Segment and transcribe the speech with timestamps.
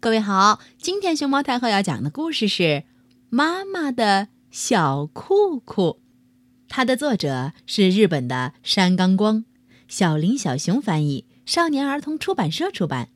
[0.00, 2.62] 各位好，今天熊猫太后要讲的故事是
[3.28, 5.82] 《妈妈的小裤裤》，
[6.70, 9.44] 它的作者是日本的山冈光，
[9.88, 13.10] 小林小熊翻译，少年儿童出版社出版。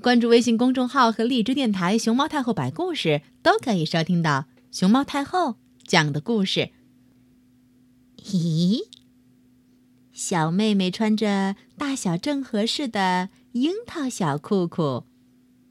[0.00, 6.70] 关注微信公众号和荔枝电台“熊猫太后摆故事”，都可以收听到熊猫太后讲的故事。
[8.24, 8.84] 咦，
[10.10, 15.04] 小妹妹穿着大小正合适的樱桃小裤裤。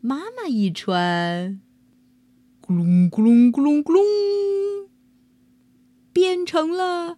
[0.02, 1.60] 妈妈一穿，
[2.62, 4.90] 咕隆咕隆咕隆咕隆，
[6.14, 7.18] 变成了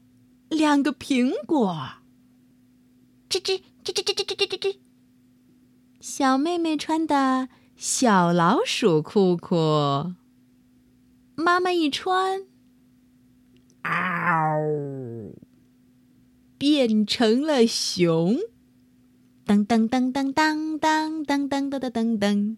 [0.49, 1.77] 两个苹果。
[3.29, 4.77] 吱吱吱吱吱吱吱吱吱。
[5.99, 10.15] 小妹妹穿的小老鼠裤裤，
[11.35, 12.47] 妈妈一穿，
[13.83, 15.35] 嗷，
[16.57, 18.39] 变成了熊。
[19.45, 22.57] 噔噔噔噔噔噔噔噔噔噔噔。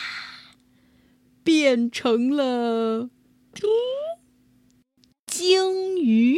[1.43, 3.09] 变成了
[5.25, 6.37] 鲸鱼，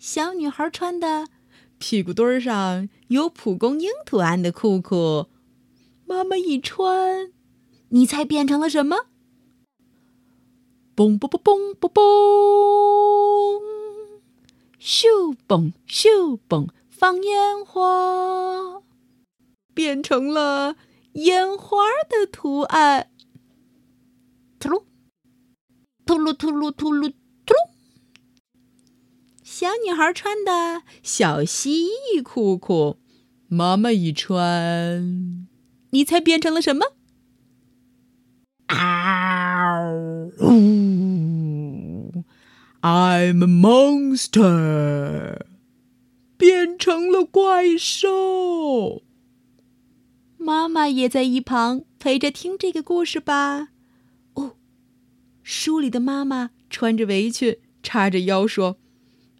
[0.00, 1.28] 小女孩穿的
[1.78, 5.26] 屁股墩上有蒲公英图案的裤裤，
[6.04, 7.32] 妈妈一穿，
[7.90, 9.06] 你猜变成了什么？
[10.96, 13.62] 嘣嘣嘣嘣嘣嘣！
[14.80, 18.82] 咻嘣咻嘣，放烟花。
[19.78, 20.74] 变成了
[21.12, 21.76] 烟花
[22.08, 23.10] 的图案，
[24.58, 24.82] 突噜，
[26.04, 27.12] 突噜突噜突噜
[27.46, 27.70] 突噜。
[29.44, 32.98] 小女孩穿的小蜥蜴裤裤，
[33.46, 35.46] 妈妈一穿，
[35.90, 36.84] 你猜变成了什么？
[38.66, 39.92] 啊
[40.40, 42.24] 呜
[42.82, 45.42] ！I'm a monster，
[46.36, 49.04] 变成了怪兽。
[50.48, 53.68] 妈妈也在一旁陪着听这个故事吧。
[54.32, 54.56] 哦，
[55.42, 58.78] 书里的妈妈穿着围裙，叉着腰说：“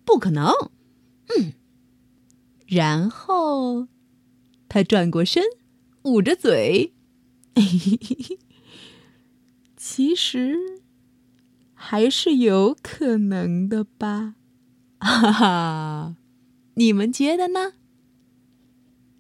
[0.05, 0.53] 不可能。”
[1.35, 1.55] 嗯，
[2.67, 3.89] 然后
[4.69, 5.43] 她转过身，
[6.03, 6.93] 捂着嘴，
[9.79, 10.59] 其实
[11.73, 14.35] 还是有可能的吧？
[14.99, 16.17] 哈哈，
[16.75, 17.73] 你们觉得呢？